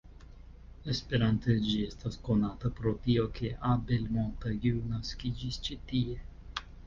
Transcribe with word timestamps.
Esperante, 0.93 1.55
ĝi 1.65 1.75
estas 1.87 2.17
konata 2.29 2.71
pro 2.79 2.93
tio, 3.05 3.27
ke 3.39 3.51
Abel 3.73 4.09
Montagut 4.15 4.89
naskiĝis 4.95 5.61
ĉi 5.69 5.77
tie. 5.93 6.17